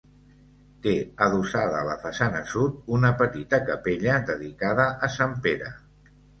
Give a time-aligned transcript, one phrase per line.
[0.85, 0.93] Té
[1.25, 5.73] adossada a la façana sud una petita capella dedicada a Sant Pere.